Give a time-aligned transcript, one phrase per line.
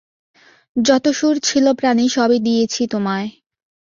[0.75, 3.29] যত সুর ছিল প্রাণে সবই দিয়েছি তোমায়।